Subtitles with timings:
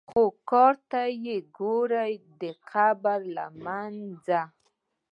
[0.09, 4.41] خو کار ته یې ګورې د قبر له منځه.